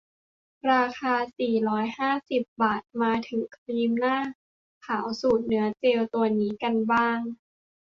[0.71, 4.17] ราคา สี่ร้อยห้าสิบ บาท มาถึงครีมหน้า
[4.85, 7.19] ขาวสูตรเนื้อเจลตัวนี้กันบ้าง